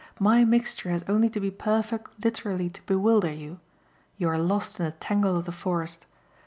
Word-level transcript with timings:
My 0.19 0.43
mixture 0.43 0.89
has 0.89 1.03
only 1.07 1.29
to 1.29 1.39
be 1.39 1.51
perfect 1.51 2.23
literally 2.25 2.71
to 2.71 2.81
bewilder 2.87 3.31
you 3.31 3.59
you 4.17 4.29
are 4.29 4.39
lost 4.39 4.79
in 4.79 4.85
the 4.87 4.93
tangle 4.93 5.35
of 5.37 5.45
the 5.45 5.51
forest. 5.51 6.07